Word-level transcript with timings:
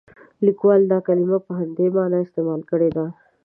لیکوال 0.45 0.81
دا 0.91 0.97
کلمه 1.07 1.37
په 1.45 1.51
همدې 1.59 1.87
معنا 1.95 2.17
استعمال 2.23 2.61
کړې 2.71 2.89
ده. 2.95 3.05